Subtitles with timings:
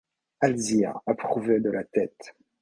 [0.39, 2.35] Alzire approuvait de la tête.